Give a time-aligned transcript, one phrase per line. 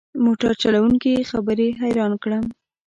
[0.25, 2.45] موټر چلوونکي خبرې حیران کړم.